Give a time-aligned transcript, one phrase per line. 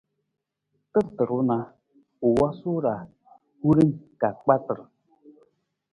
[0.91, 1.57] Terata ruu na,
[2.25, 2.95] u wosu ra
[3.61, 4.79] hurin ka kpatar.